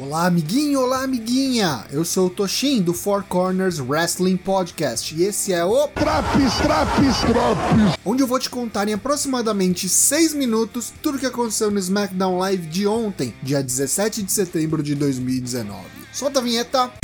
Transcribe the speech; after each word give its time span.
Olá, 0.00 0.24
amiguinho, 0.24 0.80
olá, 0.80 1.02
amiguinha! 1.02 1.84
Eu 1.92 2.06
sou 2.06 2.28
o 2.28 2.30
Toshin 2.30 2.80
do 2.80 2.94
Four 2.94 3.22
Corners 3.24 3.78
Wrestling 3.78 4.38
Podcast 4.38 5.14
e 5.14 5.24
esse 5.24 5.52
é 5.52 5.62
o 5.62 5.86
Traps, 5.88 6.54
Traps, 6.54 7.18
Traps! 7.18 7.98
Onde 8.02 8.22
eu 8.22 8.26
vou 8.26 8.38
te 8.38 8.48
contar 8.48 8.88
em 8.88 8.94
aproximadamente 8.94 9.90
6 9.90 10.32
minutos 10.32 10.90
tudo 11.02 11.16
o 11.16 11.20
que 11.20 11.26
aconteceu 11.26 11.70
no 11.70 11.78
SmackDown 11.78 12.38
Live 12.38 12.66
de 12.66 12.86
ontem, 12.86 13.34
dia 13.42 13.62
17 13.62 14.22
de 14.22 14.32
setembro 14.32 14.82
de 14.82 14.94
2019. 14.94 15.84
Solta 16.14 16.40
a 16.40 16.42
vinheta! 16.42 16.99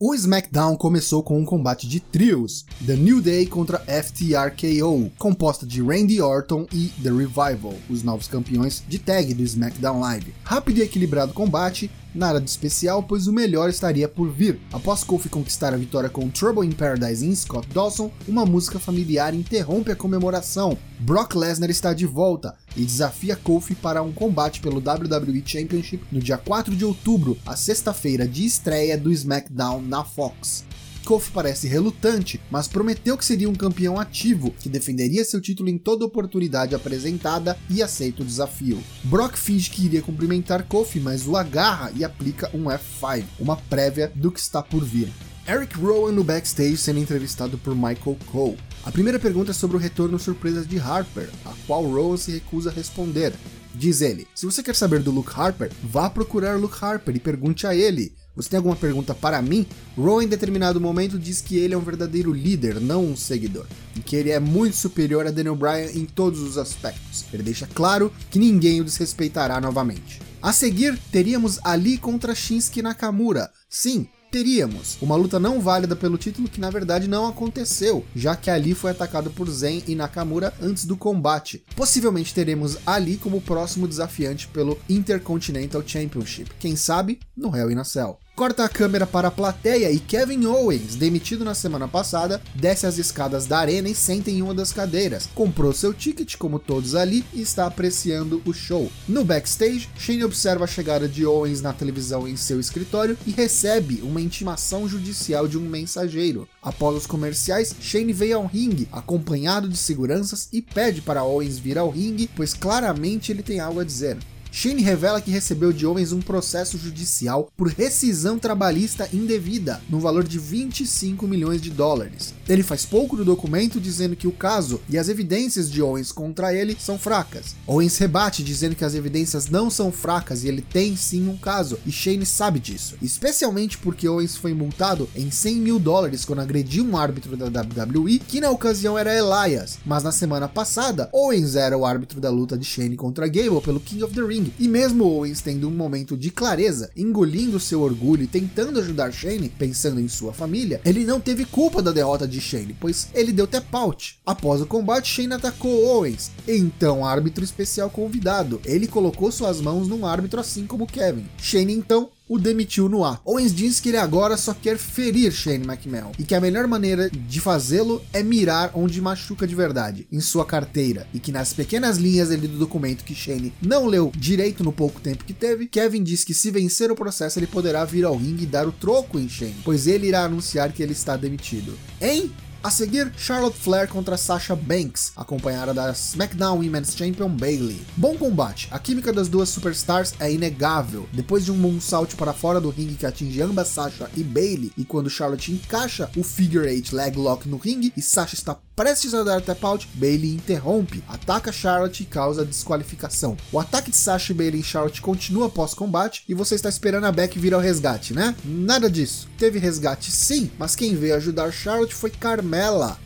O 0.00 0.14
SmackDown 0.14 0.76
começou 0.76 1.24
com 1.24 1.40
um 1.40 1.44
combate 1.44 1.88
de 1.88 1.98
trios, 1.98 2.64
The 2.86 2.94
New 2.94 3.20
Day 3.20 3.46
contra 3.46 3.80
FTRKO, 3.80 5.10
composta 5.18 5.66
de 5.66 5.82
Randy 5.82 6.20
Orton 6.22 6.68
e 6.72 6.92
The 7.02 7.10
Revival, 7.10 7.74
os 7.90 8.04
novos 8.04 8.28
campeões 8.28 8.80
de 8.86 8.96
tag 9.00 9.34
do 9.34 9.42
SmackDown 9.42 9.98
Live. 9.98 10.32
Rápido 10.44 10.78
e 10.78 10.82
equilibrado 10.82 11.32
combate, 11.32 11.90
Nada 12.18 12.40
de 12.40 12.50
especial, 12.50 13.00
pois 13.00 13.28
o 13.28 13.32
melhor 13.32 13.70
estaria 13.70 14.08
por 14.08 14.28
vir. 14.28 14.58
Após 14.72 15.04
Kofi 15.04 15.28
conquistar 15.28 15.72
a 15.72 15.76
vitória 15.76 16.10
com 16.10 16.28
Trouble 16.28 16.66
in 16.66 16.72
Paradise 16.72 17.24
em 17.24 17.32
Scott 17.32 17.68
Dawson, 17.72 18.10
uma 18.26 18.44
música 18.44 18.80
familiar 18.80 19.32
interrompe 19.32 19.92
a 19.92 19.94
comemoração. 19.94 20.76
Brock 20.98 21.36
Lesnar 21.36 21.70
está 21.70 21.94
de 21.94 22.06
volta 22.06 22.56
e 22.76 22.84
desafia 22.84 23.36
Kofi 23.36 23.76
para 23.76 24.02
um 24.02 24.10
combate 24.10 24.60
pelo 24.60 24.78
WWE 24.78 25.44
Championship 25.46 26.04
no 26.10 26.18
dia 26.18 26.36
4 26.36 26.74
de 26.74 26.84
outubro, 26.84 27.38
a 27.46 27.54
sexta-feira 27.54 28.26
de 28.26 28.44
estreia 28.44 28.98
do 28.98 29.12
SmackDown 29.12 29.80
na 29.80 30.02
Fox. 30.02 30.66
Kofi 31.08 31.30
parece 31.30 31.66
relutante, 31.66 32.38
mas 32.50 32.68
prometeu 32.68 33.16
que 33.16 33.24
seria 33.24 33.48
um 33.48 33.54
campeão 33.54 33.98
ativo, 33.98 34.54
que 34.60 34.68
defenderia 34.68 35.24
seu 35.24 35.40
título 35.40 35.70
em 35.70 35.78
toda 35.78 36.04
oportunidade 36.04 36.74
apresentada 36.74 37.58
e 37.70 37.82
aceita 37.82 38.22
o 38.22 38.26
desafio. 38.26 38.78
Brock 39.04 39.34
finge 39.38 39.70
que 39.70 39.86
iria 39.86 40.02
cumprimentar 40.02 40.64
Kofi, 40.64 41.00
mas 41.00 41.26
o 41.26 41.34
agarra 41.34 41.90
e 41.96 42.04
aplica 42.04 42.50
um 42.52 42.64
F5, 42.64 43.24
uma 43.40 43.56
prévia 43.56 44.12
do 44.14 44.30
que 44.30 44.38
está 44.38 44.62
por 44.62 44.84
vir. 44.84 45.10
Eric 45.48 45.78
Rowan 45.78 46.12
no 46.12 46.22
backstage 46.22 46.76
sendo 46.76 46.98
entrevistado 46.98 47.56
por 47.56 47.74
Michael 47.74 48.18
Cole. 48.26 48.58
A 48.84 48.92
primeira 48.92 49.18
pergunta 49.18 49.52
é 49.52 49.54
sobre 49.54 49.78
o 49.78 49.80
retorno 49.80 50.18
surpresa 50.18 50.62
de 50.62 50.78
Harper, 50.78 51.30
a 51.46 51.54
qual 51.66 51.84
Rowan 51.84 52.18
se 52.18 52.32
recusa 52.32 52.68
a 52.68 52.72
responder. 52.74 53.32
Diz 53.74 54.02
ele: 54.02 54.26
Se 54.34 54.44
você 54.44 54.62
quer 54.62 54.76
saber 54.76 55.00
do 55.00 55.10
Luke 55.10 55.32
Harper, 55.34 55.70
vá 55.82 56.10
procurar 56.10 56.58
Luke 56.58 56.76
Harper 56.78 57.16
e 57.16 57.20
pergunte 57.20 57.66
a 57.66 57.74
ele. 57.74 58.12
Você 58.38 58.50
tem 58.50 58.56
alguma 58.58 58.76
pergunta 58.76 59.16
para 59.16 59.42
mim? 59.42 59.66
Rowan 59.96 60.22
em 60.22 60.28
determinado 60.28 60.80
momento 60.80 61.18
diz 61.18 61.40
que 61.40 61.58
ele 61.58 61.74
é 61.74 61.76
um 61.76 61.80
verdadeiro 61.80 62.32
líder, 62.32 62.80
não 62.80 63.04
um 63.04 63.16
seguidor, 63.16 63.66
e 63.96 64.00
que 64.00 64.14
ele 64.14 64.30
é 64.30 64.38
muito 64.38 64.76
superior 64.76 65.26
a 65.26 65.32
Daniel 65.32 65.56
Bryan 65.56 65.90
em 65.92 66.04
todos 66.04 66.38
os 66.38 66.56
aspectos. 66.56 67.24
Ele 67.32 67.42
deixa 67.42 67.66
claro 67.66 68.12
que 68.30 68.38
ninguém 68.38 68.80
o 68.80 68.84
desrespeitará 68.84 69.60
novamente. 69.60 70.20
A 70.40 70.52
seguir, 70.52 70.96
teríamos 71.10 71.58
Ali 71.64 71.98
contra 71.98 72.32
Shinsuke 72.32 72.80
Nakamura. 72.80 73.50
Sim, 73.68 74.06
teríamos 74.30 74.98
uma 75.02 75.16
luta 75.16 75.40
não 75.40 75.60
válida 75.60 75.96
pelo 75.96 76.16
título 76.16 76.48
que 76.48 76.60
na 76.60 76.70
verdade 76.70 77.08
não 77.08 77.26
aconteceu, 77.26 78.04
já 78.14 78.36
que 78.36 78.50
Ali 78.50 78.72
foi 78.72 78.92
atacado 78.92 79.30
por 79.30 79.50
Zen 79.50 79.82
e 79.88 79.96
Nakamura 79.96 80.54
antes 80.62 80.84
do 80.84 80.96
combate. 80.96 81.64
Possivelmente 81.74 82.32
teremos 82.32 82.78
Ali 82.86 83.16
como 83.16 83.40
próximo 83.40 83.88
desafiante 83.88 84.46
pelo 84.46 84.78
Intercontinental 84.88 85.82
Championship, 85.84 86.52
quem 86.60 86.76
sabe 86.76 87.18
no 87.36 87.54
Hell 87.56 87.72
in 87.72 87.78
a 87.78 87.84
Cell. 87.84 88.16
Corta 88.38 88.62
a 88.62 88.68
câmera 88.68 89.04
para 89.04 89.26
a 89.26 89.32
plateia 89.32 89.90
e 89.90 89.98
Kevin 89.98 90.46
Owens, 90.46 90.94
demitido 90.94 91.44
na 91.44 91.54
semana 91.54 91.88
passada, 91.88 92.40
desce 92.54 92.86
as 92.86 92.96
escadas 92.96 93.46
da 93.46 93.58
arena 93.58 93.88
e 93.88 93.96
senta 93.96 94.30
em 94.30 94.40
uma 94.42 94.54
das 94.54 94.72
cadeiras. 94.72 95.28
Comprou 95.34 95.72
seu 95.72 95.92
ticket, 95.92 96.36
como 96.36 96.60
todos 96.60 96.94
ali, 96.94 97.24
e 97.34 97.42
está 97.42 97.66
apreciando 97.66 98.40
o 98.46 98.52
show. 98.52 98.92
No 99.08 99.24
backstage, 99.24 99.90
Shane 99.98 100.22
observa 100.22 100.62
a 100.62 100.68
chegada 100.68 101.08
de 101.08 101.26
Owens 101.26 101.60
na 101.60 101.72
televisão 101.72 102.28
em 102.28 102.36
seu 102.36 102.60
escritório 102.60 103.18
e 103.26 103.32
recebe 103.32 104.02
uma 104.04 104.20
intimação 104.20 104.88
judicial 104.88 105.48
de 105.48 105.58
um 105.58 105.62
mensageiro. 105.62 106.48
Após 106.62 106.96
os 106.96 107.08
comerciais, 107.08 107.74
Shane 107.80 108.12
veio 108.12 108.36
ao 108.36 108.46
ringue, 108.46 108.86
acompanhado 108.92 109.68
de 109.68 109.76
seguranças, 109.76 110.48
e 110.52 110.62
pede 110.62 111.02
para 111.02 111.24
Owens 111.24 111.58
vir 111.58 111.76
ao 111.76 111.90
ringue, 111.90 112.30
pois 112.36 112.54
claramente 112.54 113.32
ele 113.32 113.42
tem 113.42 113.58
algo 113.58 113.80
a 113.80 113.84
dizer. 113.84 114.16
Shane 114.50 114.82
revela 114.82 115.20
que 115.20 115.30
recebeu 115.30 115.72
de 115.72 115.86
Owens 115.86 116.12
um 116.12 116.20
processo 116.20 116.78
judicial 116.78 117.48
por 117.56 117.68
rescisão 117.68 118.38
trabalhista 118.38 119.08
indevida, 119.12 119.80
no 119.88 120.00
valor 120.00 120.24
de 120.24 120.38
25 120.38 121.26
milhões 121.28 121.60
de 121.60 121.70
dólares. 121.70 122.34
Ele 122.48 122.62
faz 122.62 122.84
pouco 122.84 123.16
no 123.16 123.24
documento 123.24 123.80
dizendo 123.80 124.16
que 124.16 124.26
o 124.26 124.32
caso 124.32 124.80
e 124.88 124.96
as 124.96 125.08
evidências 125.08 125.70
de 125.70 125.82
Owens 125.82 126.10
contra 126.10 126.54
ele 126.54 126.76
são 126.80 126.98
fracas. 126.98 127.54
Owens 127.66 127.98
rebate 127.98 128.42
dizendo 128.42 128.74
que 128.74 128.84
as 128.84 128.94
evidências 128.94 129.48
não 129.48 129.70
são 129.70 129.92
fracas 129.92 130.42
e 130.42 130.48
ele 130.48 130.62
tem 130.62 130.96
sim 130.96 131.28
um 131.28 131.36
caso, 131.36 131.78
e 131.86 131.92
Shane 131.92 132.26
sabe 132.26 132.58
disso, 132.58 132.96
especialmente 133.02 133.78
porque 133.78 134.08
Owens 134.08 134.36
foi 134.36 134.54
multado 134.54 135.08
em 135.14 135.30
100 135.30 135.56
mil 135.56 135.78
dólares 135.78 136.24
quando 136.24 136.40
agrediu 136.40 136.84
um 136.84 136.96
árbitro 136.96 137.36
da 137.36 137.46
WWE, 137.46 138.18
que 138.18 138.40
na 138.40 138.50
ocasião 138.50 138.98
era 138.98 139.14
Elias, 139.14 139.78
mas 139.84 140.02
na 140.02 140.12
semana 140.12 140.48
passada, 140.48 141.08
Owens 141.12 141.54
era 141.54 141.76
o 141.76 141.84
árbitro 141.84 142.20
da 142.20 142.30
luta 142.30 142.56
de 142.56 142.64
Shane 142.64 142.96
contra 142.96 143.28
Gable 143.28 143.60
pelo 143.60 143.80
King 143.80 144.02
of 144.04 144.14
the 144.14 144.22
Ring 144.22 144.47
E 144.58 144.68
mesmo 144.68 145.04
Owens 145.04 145.40
tendo 145.40 145.68
um 145.68 145.72
momento 145.72 146.16
de 146.16 146.30
clareza, 146.30 146.90
engolindo 146.96 147.60
seu 147.60 147.80
orgulho 147.80 148.22
e 148.22 148.26
tentando 148.26 148.80
ajudar 148.80 149.12
Shane, 149.12 149.48
pensando 149.48 150.00
em 150.00 150.08
sua 150.08 150.32
família, 150.32 150.80
ele 150.84 151.04
não 151.04 151.20
teve 151.20 151.44
culpa 151.44 151.82
da 151.82 151.92
derrota 151.92 152.26
de 152.26 152.40
Shane, 152.40 152.76
pois 152.78 153.08
ele 153.14 153.32
deu 153.32 153.46
tap 153.46 153.74
out. 153.74 154.18
Após 154.24 154.60
o 154.60 154.66
combate, 154.66 155.08
Shane 155.08 155.34
atacou 155.34 155.84
Owens. 155.86 156.30
Então, 156.46 157.04
árbitro 157.04 157.44
especial 157.44 157.90
convidado, 157.90 158.60
ele 158.64 158.86
colocou 158.86 159.32
suas 159.32 159.60
mãos 159.60 159.88
num 159.88 160.06
árbitro 160.06 160.40
assim 160.40 160.66
como 160.66 160.86
Kevin. 160.86 161.26
Shane 161.38 161.72
então 161.72 162.10
o 162.28 162.38
demitiu 162.38 162.88
no 162.88 163.04
ar. 163.04 163.20
Owens 163.24 163.54
diz 163.54 163.80
que 163.80 163.88
ele 163.88 163.98
agora 163.98 164.36
só 164.36 164.52
quer 164.54 164.76
ferir 164.76 165.32
Shane 165.32 165.66
McMahon 165.66 166.12
e 166.18 166.24
que 166.24 166.34
a 166.34 166.40
melhor 166.40 166.66
maneira 166.66 167.08
de 167.10 167.40
fazê-lo 167.40 168.02
é 168.12 168.22
mirar 168.22 168.72
onde 168.74 169.00
machuca 169.00 169.46
de 169.46 169.54
verdade, 169.54 170.06
em 170.12 170.20
sua 170.20 170.44
carteira, 170.44 171.06
e 171.14 171.18
que 171.18 171.32
nas 171.32 171.52
pequenas 171.52 171.96
linhas 171.96 172.30
ali 172.30 172.46
do 172.46 172.58
documento 172.58 173.04
que 173.04 173.14
Shane 173.14 173.52
não 173.62 173.86
leu 173.86 174.12
direito 174.16 174.62
no 174.62 174.72
pouco 174.72 175.00
tempo 175.00 175.24
que 175.24 175.32
teve, 175.32 175.66
Kevin 175.66 176.02
diz 176.02 176.24
que 176.24 176.34
se 176.34 176.50
vencer 176.50 176.90
o 176.90 176.96
processo 176.96 177.38
ele 177.38 177.46
poderá 177.46 177.84
vir 177.84 178.04
ao 178.04 178.16
ringue 178.16 178.44
e 178.44 178.46
dar 178.46 178.66
o 178.66 178.72
troco 178.72 179.18
em 179.18 179.28
Shane, 179.28 179.56
pois 179.64 179.86
ele 179.86 180.08
irá 180.08 180.24
anunciar 180.24 180.72
que 180.72 180.82
ele 180.82 180.92
está 180.92 181.16
demitido. 181.16 181.78
Hein? 182.00 182.30
A 182.60 182.72
seguir, 182.72 183.12
Charlotte 183.16 183.56
Flair 183.56 183.86
contra 183.86 184.16
Sasha 184.16 184.56
Banks, 184.56 185.12
acompanhada 185.14 185.72
da 185.72 185.92
SmackDown 185.92 186.58
Women's 186.58 186.92
Champion 186.96 187.28
Bayley. 187.28 187.80
Bom 187.96 188.16
combate, 188.16 188.66
a 188.72 188.80
química 188.80 189.12
das 189.12 189.28
duas 189.28 189.48
superstars 189.48 190.14
é 190.18 190.32
inegável. 190.32 191.08
Depois 191.12 191.44
de 191.44 191.52
um 191.52 191.56
moonsault 191.56 192.16
para 192.16 192.32
fora 192.32 192.60
do 192.60 192.70
ringue 192.70 192.96
que 192.96 193.06
atinge 193.06 193.40
ambas 193.40 193.68
Sasha 193.68 194.10
e 194.16 194.24
Bayley, 194.24 194.72
e 194.76 194.84
quando 194.84 195.08
Charlotte 195.08 195.52
encaixa 195.52 196.10
o 196.16 196.24
figure 196.24 196.68
eight 196.68 196.92
leg 196.92 197.16
lock 197.16 197.48
no 197.48 197.58
ringue 197.58 197.92
e 197.96 198.02
Sasha 198.02 198.34
está 198.34 198.56
prestes 198.74 199.14
a 199.14 199.24
dar 199.24 199.40
tap 199.40 199.64
out, 199.64 199.88
Bayley 199.94 200.34
interrompe, 200.34 201.02
ataca 201.08 201.52
Charlotte 201.52 202.02
e 202.02 202.06
causa 202.06 202.44
desqualificação. 202.44 203.36
O 203.52 203.58
ataque 203.58 203.90
de 203.90 203.96
Sasha 203.96 204.32
e 204.32 204.36
Bayley 204.36 204.60
em 204.60 204.64
Charlotte 204.64 205.00
continua 205.00 205.46
após 205.46 205.74
combate 205.74 206.24
e 206.28 206.34
você 206.34 206.56
está 206.56 206.68
esperando 206.68 207.04
a 207.04 207.12
Beck 207.12 207.38
vir 207.38 207.54
ao 207.54 207.60
resgate, 207.60 208.14
né? 208.14 208.34
Nada 208.44 208.90
disso. 208.90 209.28
Teve 209.36 209.58
resgate 209.58 210.10
sim, 210.10 210.50
mas 210.58 210.76
quem 210.76 210.94
veio 210.94 211.16
ajudar 211.16 211.52
Charlotte 211.52 211.94
foi 211.94 212.10
Carmela. 212.10 212.47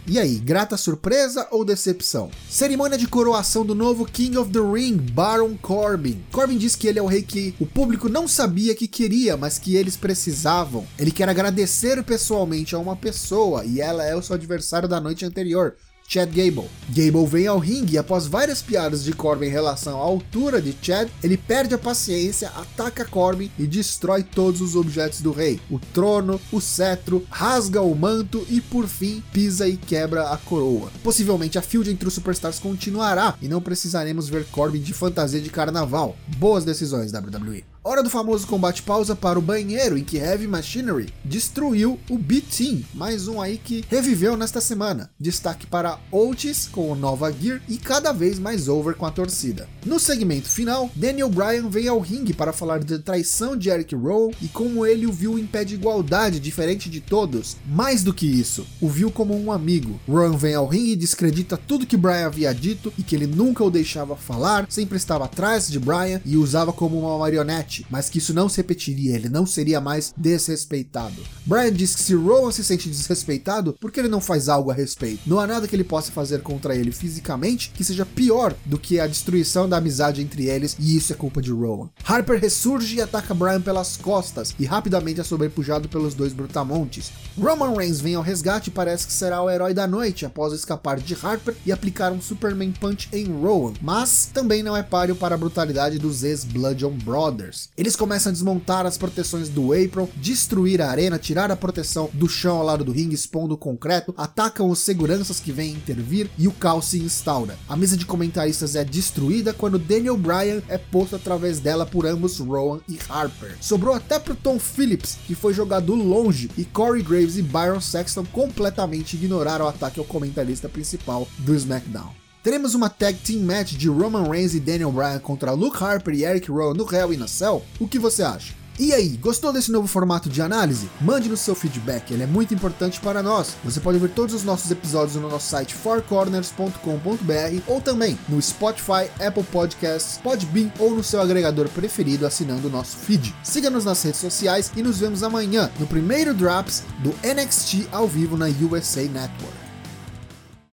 E 0.07 0.19
aí, 0.19 0.37
grata 0.37 0.77
surpresa 0.77 1.49
ou 1.51 1.65
decepção? 1.65 2.31
Cerimônia 2.49 2.97
de 2.97 3.07
coroação 3.07 3.67
do 3.67 3.75
novo 3.75 4.05
King 4.05 4.39
of 4.39 4.51
the 4.51 4.61
Ring, 4.61 4.97
Baron 4.97 5.57
Corbin. 5.57 6.25
Corbin 6.31 6.57
diz 6.57 6.77
que 6.77 6.87
ele 6.87 6.99
é 6.99 7.03
o 7.03 7.07
rei 7.07 7.23
que 7.23 7.55
o 7.59 7.67
público 7.67 8.09
não 8.09 8.29
sabia 8.29 8.75
que 8.75 8.87
queria, 8.87 9.37
mas 9.37 9.59
que 9.59 9.77
eles 9.77 9.97
precisavam. 9.97 10.87
Ele 10.99 11.11
quer 11.11 11.29
agradecer 11.29 12.03
pessoalmente 12.03 12.75
a 12.75 12.79
uma 12.79 12.97
pessoa 12.97 13.65
e 13.65 13.81
ela 13.81 14.05
é 14.05 14.15
o 14.15 14.23
seu 14.23 14.35
adversário 14.35 14.89
da 14.89 15.01
noite 15.01 15.25
anterior 15.25 15.75
Chad 16.07 16.31
Gable. 16.31 16.69
Gable 16.89 17.27
vem 17.27 17.47
ao 17.47 17.59
ringue 17.59 17.95
e 17.95 17.99
após 17.99 18.27
várias 18.27 18.61
piadas 18.61 19.03
de 19.05 19.13
Corbin 19.13 19.47
em 19.47 19.51
relação 19.51 19.99
à 19.99 20.03
altura 20.03 20.61
de 20.61 20.77
Chad, 20.83 21.09
ele 21.23 21.37
perde 21.37 21.75
a 21.75 21.79
paciência, 21.79 22.49
ataca 22.51 23.05
Corbin 23.05 23.51
e 23.59 23.67
destrói 23.67 24.23
todos 24.23 24.61
os 24.61 24.77
objetos 24.77 25.21
do 25.21 25.33
rei. 25.33 25.61
O 25.71 25.79
trono, 25.79 26.41
o 26.51 26.61
cetro, 26.61 27.27
rasga 27.31 27.81
o 27.81 27.95
manto 27.95 28.47
e 28.49 28.61
por 28.61 28.87
fim 28.87 29.23
pisa 29.33 29.67
e 29.69 29.77
quebra 29.77 30.31
a 30.31 30.37
coroa. 30.37 30.91
Possivelmente 31.03 31.59
a 31.59 31.63
field 31.63 31.91
entre 31.91 32.09
os 32.09 32.15
superstars 32.15 32.59
continuará 32.59 33.35
e 33.41 33.49
não 33.49 33.61
precisaremos 33.61 34.29
ver 34.29 34.45
Corbin 34.47 34.81
de 34.81 34.93
fantasia 34.93 35.41
de 35.41 35.51
carnaval. 35.51 36.17
Boas 36.37 36.65
decisões 36.65 37.13
WWE. 37.13 37.72
Hora 37.85 38.01
do 38.01 38.09
famoso 38.09 38.47
combate 38.47 38.81
pausa 38.81 39.17
para 39.17 39.37
o 39.37 39.43
banheiro, 39.43 39.99
em 39.99 40.05
que 40.05 40.17
Heavy 40.17 40.47
Machinery 40.47 41.13
destruiu 41.25 41.99
o 42.09 42.17
B-Team, 42.17 42.85
mais 42.95 43.27
um 43.27 43.41
aí 43.41 43.59
que 43.59 43.85
reviveu 43.91 44.37
nesta 44.37 44.61
semana. 44.61 45.11
Destaque 45.19 45.67
para 45.67 45.99
Otis 46.13 46.69
com 46.71 46.93
o 46.93 46.95
Nova 46.95 47.33
Gear 47.33 47.61
e 47.69 47.79
cada 47.79 48.13
vez 48.13 48.39
mais 48.39 48.69
over 48.69 48.95
com 48.95 49.05
a 49.05 49.11
torcida. 49.11 49.69
No 49.85 49.99
segmento 49.99 50.49
final, 50.49 50.93
Daniel 50.95 51.29
Bryan 51.29 51.69
vem 51.69 51.89
ao 51.89 51.99
ringue 51.99 52.33
para 52.33 52.53
falar 52.53 52.85
da 52.85 53.01
traição 53.01 53.57
de 53.57 53.69
Eric 53.69 53.97
Rowe 53.97 54.33
e 54.41 54.47
como 54.47 54.87
ele 54.87 55.05
o 55.05 55.13
viu 55.13 55.37
em 55.37 55.45
pé 55.45 55.65
de 55.65 55.75
igualdade, 55.75 56.39
diferente 56.39 56.89
de 56.89 57.01
todos. 57.01 57.57
Mais 57.67 58.05
do 58.05 58.15
que 58.15 58.27
isso, 58.27 58.65
o 58.81 58.89
viu 58.89 59.11
como 59.11 59.37
um 59.37 59.51
amigo. 59.51 59.99
Rowan 60.09 60.37
vem 60.37 60.55
ao 60.55 60.69
ringue 60.69 60.93
e 60.93 60.97
descredita 60.97 61.57
tudo 61.57 61.85
que 61.85 61.97
Bryan 61.97 62.27
havia 62.27 62.55
dito 62.55 62.93
e 62.97 63.03
que 63.03 63.17
ele 63.17 63.27
nunca 63.27 63.65
o 63.65 63.71
deixava 63.73 64.15
falar, 64.15 64.67
sempre 64.69 64.97
estava 64.97 65.25
atrás 65.25 65.69
de 65.69 65.81
Bryan 65.81 66.21
e 66.25 66.37
usava 66.37 66.73
como 66.73 66.97
uma 66.97 67.19
marionete, 67.19 67.72
mas 67.91 68.09
que 68.09 68.19
isso 68.19 68.35
não 68.35 68.49
se 68.49 68.59
repetiria, 68.59 69.15
ele 69.15 69.29
não 69.29 69.47
seria 69.47 69.81
mais 69.81 70.13
desrespeitado. 70.17 71.23
Bryan 71.47 71.73
diz 71.73 71.95
que 71.95 72.03
se 72.03 72.15
Rowan 72.15 72.53
se 72.53 72.65
sente 72.65 72.89
desrespeitado, 72.89 73.75
por 73.81 73.91
que 73.91 74.01
ele 74.01 74.09
não 74.09 74.21
faz 74.21 74.49
algo 74.49 74.71
a 74.71 74.75
respeito? 74.75 75.23
Não 75.27 75.41
há 75.41 75.47
nada 75.47 75.67
que 75.67 75.75
ele 75.75 75.85
possa 75.85 76.13
fazer 76.13 76.43
contra 76.43 76.77
ele 76.77 76.93
fisicamente 76.93 77.71
que 77.75 77.85
seja 77.85 78.07
pior 78.07 78.55
do 78.65 78.79
que 78.79 79.01
a 79.01 79.07
destruição 79.07 79.69
da 79.69 79.79
amizade 79.79 80.21
entre 80.21 80.47
eles, 80.47 80.77
e 80.79 80.97
isso 80.97 81.13
é 81.13 81.17
culpa 81.17 81.41
de 81.41 81.51
Rowan. 81.51 81.89
Harper 82.05 82.41
ressurge 82.41 82.97
e 82.97 83.01
ataca 83.01 83.35
Bryan 83.35 83.61
pelas 83.61 83.97
costas, 83.97 84.55
e 84.59 84.65
rapidamente 84.65 85.21
é 85.21 85.25
sobrepujado 85.25 85.89
pelos 85.89 86.15
dois 86.15 86.33
brutamontes. 86.33 87.11
Roman 87.39 87.77
Reigns 87.77 88.01
vem 88.01 88.15
ao 88.15 88.23
resgate 88.23 88.69
e 88.69 88.73
parece 88.73 89.07
que 89.07 89.13
será 89.13 89.43
o 89.43 89.51
herói 89.51 89.73
da 89.73 89.87
noite 89.87 90.27
após 90.27 90.53
escapar 90.53 90.99
de 91.01 91.17
Harper 91.21 91.55
e 91.65 91.73
aplicar 91.73 92.13
um 92.13 92.21
Superman 92.21 92.73
Punch 92.73 93.09
em 93.13 93.27
Rowan, 93.27 93.75
mas 93.81 94.31
também 94.33 94.63
não 94.63 94.77
é 94.77 94.83
páreo 94.83 95.17
para 95.17 95.35
a 95.35 95.39
brutalidade 95.39 95.99
dos 95.99 96.23
ex-Bludgeon 96.23 96.93
Brothers. 97.05 97.62
Eles 97.77 97.97
começam 97.97 98.31
a 98.31 98.33
desmontar 98.33 98.87
as 98.87 98.99
proteções 98.99 99.49
do 99.49 99.73
April, 99.73 100.09
destruir 100.17 100.81
a 100.81 100.91
arena, 100.91 101.19
tirar 101.19 101.51
a 101.51 101.57
proteção 101.57 102.11
do 102.13 102.29
chão 102.29 102.59
ao 102.59 102.65
lado 102.65 102.85
do 102.85 102.93
ringue, 102.93 103.15
expondo 103.15 103.55
o 103.55 103.59
concreto, 103.59 104.15
atacam 104.17 104.69
os 104.71 104.81
seguranças 104.81 105.41
que 105.41 105.53
vêm 105.53 105.73
intervir 105.73 106.31
e 106.39 106.49
o 106.49 106.53
caos 106.53 106.87
se 106.87 106.99
instaura. 106.99 107.59
A 107.69 107.77
mesa 107.77 107.97
de 107.97 108.07
comentaristas 108.07 108.77
é 108.77 108.85
destruída 108.85 109.53
quando 109.53 109.79
Daniel 109.79 110.17
Bryan 110.17 110.63
é 110.69 110.79
posto 110.79 111.17
através 111.17 111.59
dela 111.59 111.87
por 111.87 112.07
ambos 112.07 112.39
Rowan 112.39 112.81
e 112.89 112.99
Harper. 113.09 113.57
Sobrou 113.61 113.95
até 113.95 114.19
pro 114.19 114.35
Tom 114.35 114.59
Phillips, 114.59 115.19
que 115.27 115.35
foi 115.35 115.55
jogado 115.55 115.95
longe, 115.95 116.51
e 116.57 116.65
Corey 116.65 117.03
Graves 117.03 117.37
e 117.37 117.43
Byron 117.43 117.81
Sexton 117.81 118.25
completamente 118.27 119.17
ignoraram 119.17 119.67
o 119.67 119.69
ataque 119.69 119.99
ao 119.99 120.07
comentarista 120.07 120.69
principal 120.69 121.29
do 121.39 121.55
SmackDown. 121.55 122.22
Teremos 122.43 122.75
uma 122.75 122.91
tag 122.91 123.17
team 123.19 123.45
match 123.45 123.75
de 123.75 123.89
Roman 123.89 124.29
Reigns 124.29 124.53
e 124.53 124.59
Daniel 124.59 124.91
Bryan 124.91 125.21
contra 125.21 125.53
Luke 125.53 125.83
Harper 125.83 126.13
e 126.13 126.25
Eric 126.25 126.51
Rowan 126.51 126.75
no 126.75 126.93
Hell 126.93 127.15
in 127.15 127.23
a 127.23 127.29
Cell? 127.29 127.63
O 127.79 127.87
que 127.87 128.01
você 128.01 128.25
acha? 128.25 128.53
E 128.81 128.93
aí, 128.93 129.11
gostou 129.11 129.53
desse 129.53 129.71
novo 129.71 129.87
formato 129.87 130.29
de 130.29 130.43
análise? 130.43 130.91
Mande 131.01 131.29
no 131.29 131.37
seu 131.37 131.55
feedback, 131.55 132.11
ele 132.11 132.25
é 132.25 132.27
muito 132.27 132.53
importante 132.53 132.99
para 132.99 133.23
nós. 133.23 133.55
Você 133.63 133.79
pode 133.79 133.99
ver 133.99 134.11
todos 134.11 134.35
os 134.35 134.43
nossos 134.43 134.69
episódios 134.73 135.15
no 135.15 135.29
nosso 135.29 135.51
site 135.51 135.73
fourcorners.com.br 135.73 137.63
ou 137.69 137.81
também 137.81 138.19
no 138.29 138.43
Spotify, 138.43 139.09
Apple 139.25 139.45
Podcasts, 139.45 140.19
Podbean 140.19 140.73
ou 140.81 140.97
no 140.97 141.05
seu 141.05 141.21
agregador 141.21 141.69
preferido 141.69 142.27
assinando 142.27 142.67
o 142.67 142.71
nosso 142.71 142.97
feed. 142.97 143.33
Siga-nos 143.45 143.85
nas 143.85 144.03
redes 144.03 144.19
sociais 144.19 144.73
e 144.75 144.83
nos 144.83 144.99
vemos 144.99 145.23
amanhã 145.23 145.71
no 145.79 145.87
primeiro 145.87 146.35
Drops 146.35 146.83
do 147.05 147.11
NXT 147.23 147.87
ao 147.93 148.09
vivo 148.09 148.37
na 148.37 148.47
USA 148.47 149.03
Network. 149.03 149.62